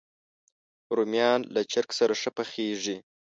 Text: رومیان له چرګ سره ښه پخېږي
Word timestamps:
رومیان 0.97 1.39
له 1.53 1.61
چرګ 1.71 1.89
سره 1.99 2.13
ښه 2.21 2.31
پخېږي 2.37 2.97